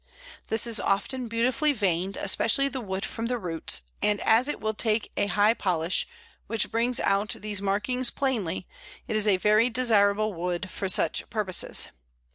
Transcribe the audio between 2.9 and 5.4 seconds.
from the roots, and as it will take a